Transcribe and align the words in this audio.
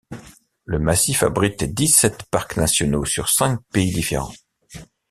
Le 0.65 0.79
massif 0.79 1.21
abrite 1.21 1.63
dix-sept 1.63 2.23
parcs 2.31 2.57
nationaux 2.57 3.05
sur 3.05 3.29
cinq 3.29 3.59
pays 3.71 3.91
différents. 3.93 4.33